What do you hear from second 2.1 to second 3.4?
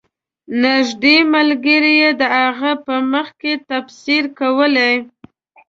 د هغه په مخ